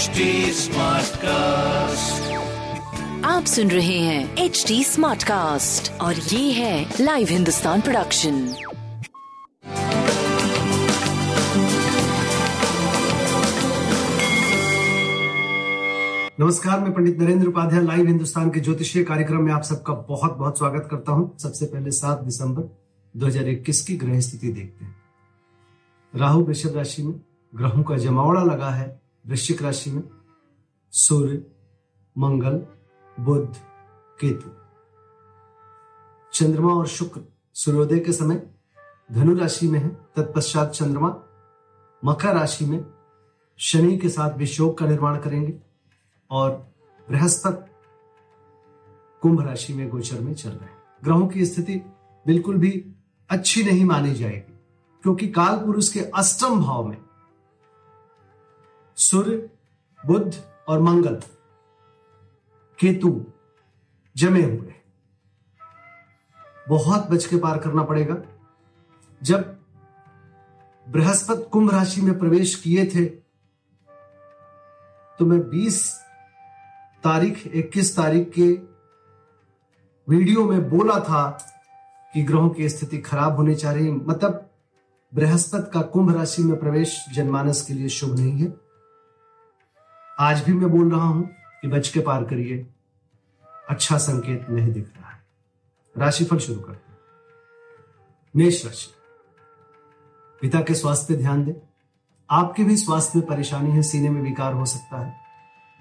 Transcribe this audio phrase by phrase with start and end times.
[0.00, 0.20] HD
[1.16, 2.32] cast
[3.24, 8.32] आप सुन रहे हैं एच डी स्मार्ट कास्ट और ये है लाइव हिंदुस्तान प्रोडक्शन
[16.40, 20.58] नमस्कार मैं पंडित नरेंद्र उपाध्याय लाइव हिंदुस्तान के ज्योतिषीय कार्यक्रम में आप सबका बहुत बहुत
[20.58, 22.78] स्वागत करता हूँ। सबसे पहले 7 दिसंबर
[23.16, 24.96] 2021 की ग्रह स्थिति देखते हैं।
[26.16, 27.14] राहु वृषभ राशि में
[27.56, 30.02] ग्रहों का जमावड़ा लगा है। वृश्चिक राशि में
[30.92, 31.42] सूर्य,
[32.16, 32.66] मंगल,
[33.16, 33.54] बुध,
[34.20, 34.50] केतु।
[36.32, 37.20] चंद्रमा और शुक्र
[37.56, 38.42] सूर्योदय के समय
[39.12, 41.08] धनु राशि में है। तत्पश्चात चंद्रमा
[42.02, 42.84] मकर राशि में
[43.58, 45.58] शनि के साथ विषयोग का निर्माण करेंगे
[46.30, 46.50] और
[47.08, 47.68] बृहस्पति
[49.22, 51.76] कुंभ राशि में गोचर में चल रहे हैं। ग्रहों की स्थिति
[52.26, 52.70] बिल्कुल भी
[53.30, 54.52] अच्छी नहीं मानी जाएगी,
[55.02, 56.96] क्योंकि काल पुरुष के अष्टम भाव में
[59.00, 59.50] सूर्य
[60.06, 61.14] बुद्ध और मंगल।
[62.78, 63.26] केतु
[64.16, 64.74] जमे हुए।
[66.68, 68.16] बहुत बच के पार करना पड़ेगा।
[69.22, 69.58] जब
[70.88, 73.04] बृहस्पति कुंभ राशि में प्रवेश किए थे
[75.18, 76.00] तो मैं 20
[77.04, 78.52] तारीख 21 तारीख के
[80.08, 81.30] वीडियो में बोला था
[82.14, 84.50] कि ग्रहों की स्थिति खराब होने जा रही मतलब
[85.14, 88.59] बृहस्पति का कुंभ राशि में प्रवेश जनमानस के लिए शुभ नहीं है।
[90.20, 91.30] आज भी मैं बोल रहा हूँ
[91.62, 92.66] कि बच के पार करिए।
[93.68, 95.22] अच्छा संकेत नहीं दिख रहा है।
[95.98, 96.92] राशिफल शुरू करते
[98.36, 98.94] मेष राशि।
[100.40, 101.52] पिता के स्वास्थ्य ध्यान दें।
[102.30, 105.20] आपके भी स्वास्थ्य में परेशानी है, सीने में विकार हो सकता है।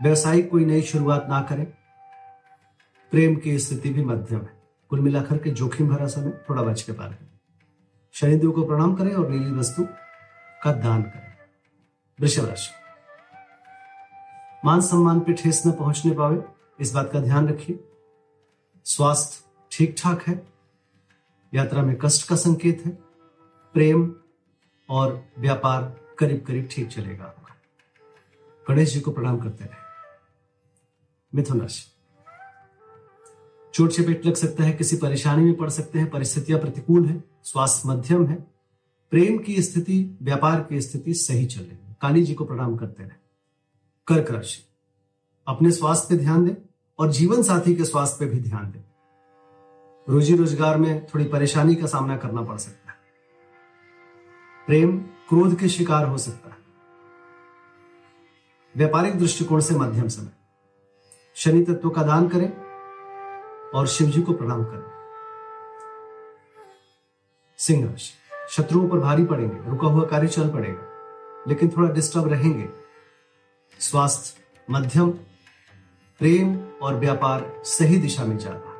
[0.01, 1.65] व्यवसायिक कोई नई शुरुआत ना करें।
[3.11, 6.91] प्रेम की स्थिति भी मध्यम है। कुल मिलाकर के जोखिम भरा समय, थोड़ा बच के
[6.91, 7.39] पार करें।
[8.13, 9.87] शनिदेव को प्रणाम करें और नीली वस्तु
[10.63, 11.37] का दान करें।
[12.19, 12.78] वृषभ राशि।
[14.65, 16.43] मान सम्मान पे ठेस न पहुँचने पावे,
[16.79, 17.79] इस बात का ध्यान रखिए।
[18.85, 20.47] स्वास्थ्य ठीक ठाक है,
[21.53, 22.91] यात्रा में कष्ट का संकेत है,
[23.73, 24.15] प्रेम
[24.89, 27.35] और व्यापार करीब करीब ठीक चलेगा।
[28.69, 29.87] गणेश जी को प्रणाम करते रहे।
[31.35, 31.83] मिथुन राशि।
[33.73, 37.89] चोट चपेट लग सकता है, किसी परेशानी में पड़ सकते हैं, परिस्थितियाँ प्रतिकूल है, स्वास्थ्य
[37.89, 38.35] मध्यम है,
[39.11, 43.18] प्रेम की स्थिति, व्यापार की स्थिति सही चल रही काली जी को प्रणाम करते रहे।
[44.09, 44.61] कर्क राशि
[45.47, 46.55] अपने स्वास्थ्य पे ध्यान दें
[46.99, 48.81] और जीवन साथी के स्वास्थ्य पे भी ध्यान दें।
[50.07, 52.97] रोजी रोज़गार में थोड़ी परेशानी का सामना करना पड़ सकता है।
[54.67, 54.97] प्रेम
[55.29, 56.57] क्रोध के शिकार हो सकता है।
[58.75, 60.31] व्यापारिक दृष्टिकोण से मध्यम समय।
[61.35, 62.49] शनि तत्व का दान करें
[63.71, 64.83] और शिव जी को प्रणाम करें।
[67.59, 68.11] सिंह राशि।
[68.49, 72.69] शत्रुओं पर भारी पड़ेंगे, रुका हुआ कार्य चल पड़ेगा, लेकिन थोड़ा डिस्टर्ब रहेंगे।
[73.79, 74.41] स्वास्थ्य,
[74.71, 75.09] मध्यम,
[76.19, 78.79] प्रेम और व्यापार सही दिशा में जा रहा है।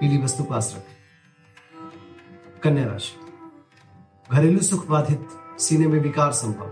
[0.00, 0.92] पीली वस्तु पास रखें।
[2.62, 3.18] कन्या राशि।
[4.32, 5.28] घरेलू सुख बाधित,
[5.60, 6.66] सीने में विकार संभव।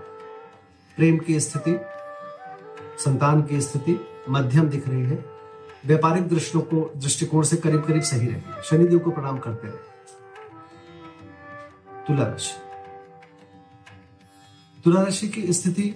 [0.96, 1.80] प्रेम की स्थिति,
[3.04, 5.24] संतान की स्थिति मध्यम दिख रही है।
[5.86, 9.76] व्यापारिक दृष्टियों को, दृष्टिकोण से करीब करीब सही रहेगी शनिदेव को प्रणाम करते रहे।
[12.06, 12.69] तुला राशि।
[14.84, 15.94] तुला राशि की स्थिति,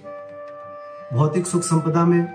[1.13, 2.33] भौतिक सुख संपदा में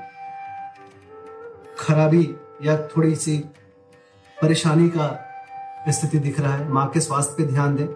[1.78, 3.38] खराबी या थोड़ी सी
[4.42, 5.24] परेशानी का
[5.88, 7.86] स्थिति दिख रहा है। माँ के स्वास्थ्य पे ध्यान दें।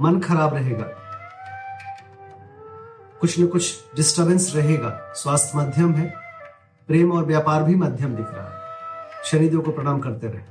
[0.00, 0.86] मन खराब रहेगा।
[3.20, 6.14] कुछ न कुछ डिस्टरबेंस रहेगा। स्वास्थ्य मध्यम है।
[6.88, 8.60] प्रेम और व्यापार भी मध्यम दिख रहा है।
[9.24, 10.42] शनिदेव को प्रणाम करते रहे।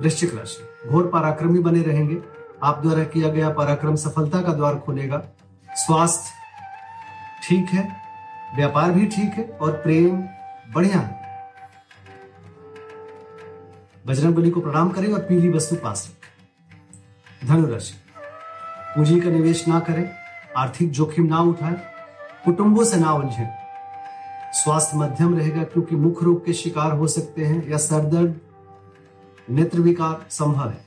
[0.00, 2.18] वृश्चिक राशि। घोर पराक्रमी बने रहेंगे।
[2.62, 5.24] आप द्वारा किया गया पराक्रम सफलता का द्वार खोलेगा।
[5.76, 6.36] स्वास्थ्य
[7.42, 7.82] ठीक है,
[8.56, 10.22] व्यापार भी ठीक है और प्रेम
[10.74, 11.16] बढ़िया है।
[14.06, 17.94] बजरंग बली को प्रणाम करें और पीली वस्तु पास रखें। धनुराशि,
[18.94, 20.10] पूंजी का निवेश ना करें,
[20.56, 21.76] आर्थिक जोखिम ना उठाएँ,
[22.44, 23.48] कुटुंबों से ना उलझे।
[24.54, 28.40] स्वास्थ्य मध्यम रहेगा क्योंकि मुख्य रोग के शिकार हो सकते हैं या सरदर्द,
[29.50, 30.86] नेत्र विकार संभव है।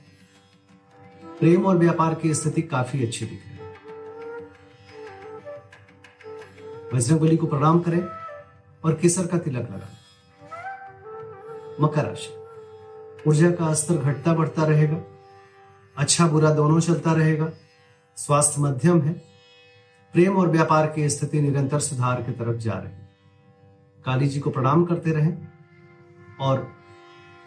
[1.40, 3.51] प्रेम और व्यापार की स्थिति काफ़ी अच्छी दिख
[6.92, 8.08] बजरंग बली को प्रणाम करें
[8.84, 9.96] और केसर का तिलक लगाएँ।
[11.80, 12.38] मकर राशि।
[13.28, 14.96] ऊर्जा का स्तर घटता बढ़ता रहेगा।
[15.96, 17.50] अच्छा बुरा दोनों चलता रहेगा।
[18.16, 19.12] स्वास्थ्य मध्यम है।
[20.12, 22.92] प्रेम और व्यापार की स्थिति निरंतर सुधार की तरफ़ जा रही
[24.04, 25.48] काली जी को प्रणाम करते रहें
[26.40, 26.72] और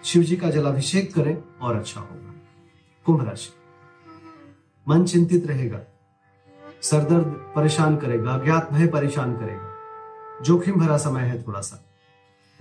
[0.03, 2.33] शिव जी का जलाभिषेक करें और अच्छा होगा।
[3.05, 3.53] कुंभ राशि।
[4.89, 5.79] मन चिंतित रहेगा।
[6.81, 7.25] सरदर्द
[7.55, 11.81] परेशान करेगा, अज्ञात भय परेशान करेगा। जोखिम भरा समय है थोड़ा सा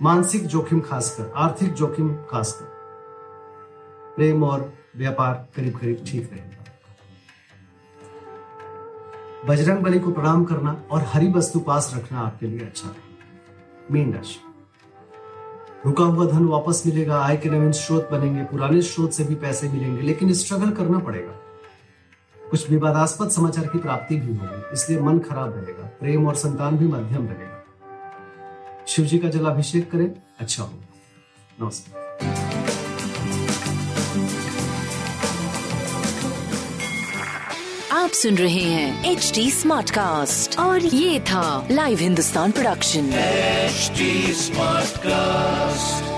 [0.01, 2.65] मानसिक जोखिम खासकर, आर्थिक जोखिम खासकर।
[4.15, 6.63] प्रेम और व्यापार करीब करीब ठीक रहेगा।
[9.47, 12.95] बजरंग बली को प्रणाम करना और हरी वस्तु पास रखना आपके लिए अच्छा
[13.91, 14.39] मीन राशि।
[15.85, 19.69] रुका हुआ धन वापस मिलेगा, आय के नवीन स्रोत बनेंगे, पुराने स्रोत से भी पैसे
[19.69, 21.33] मिलेंगे, लेकिन स्ट्रगल करना पड़ेगा।
[22.51, 26.87] कुछ विवादास्पद समाचार की प्राप्ति भी होगी इसलिए मन खराब रहेगा प्रेम और संतान भी
[26.87, 30.85] मध्यम रहेगा। शिव जी का जलाभिषेक करें अच्छा होगा।
[31.61, 32.03] नमस्कार।
[37.91, 44.85] आप सुन रहे हैं एच डी स्मार्ट कास्ट और ये था live Hindustan production smart
[44.95, 46.14] Smartcast.